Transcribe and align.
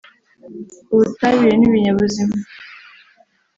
Ubutabire 0.93 1.53
n’Ibinyabuzima 1.57 2.35